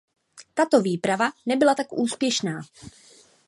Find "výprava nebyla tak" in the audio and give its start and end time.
0.81-1.93